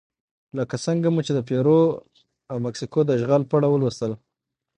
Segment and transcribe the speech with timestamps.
[0.57, 1.81] لکه څنګه مو چې د پیرو
[2.51, 4.11] او مکسیکو د اشغال په اړه ولوستل.